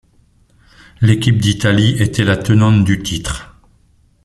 L'équipe 1.01 1.37
d'Italie 1.37 2.01
était 2.01 2.23
la 2.23 2.35
tenante 2.35 2.83
du 2.83 3.03
titre. 3.03 3.59